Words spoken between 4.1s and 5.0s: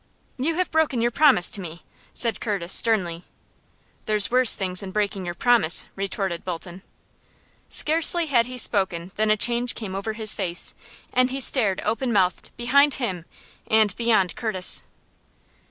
worse things than